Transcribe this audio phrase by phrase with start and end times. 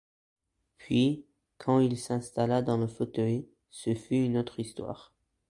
[0.79, 1.27] Puis,
[1.59, 5.13] quand il s'installa dans le fauteuil, ce fut une autre histoire.